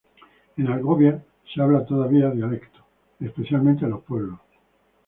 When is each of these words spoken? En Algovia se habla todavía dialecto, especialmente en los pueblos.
En 0.57 0.67
Algovia 0.67 1.23
se 1.53 1.61
habla 1.61 1.85
todavía 1.85 2.31
dialecto, 2.31 2.79
especialmente 3.19 3.85
en 3.85 3.91
los 3.91 4.01
pueblos. 4.01 4.39